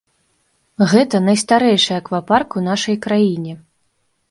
[0.93, 3.53] Гэта найстарэйшы аквапарк у нашай краіне.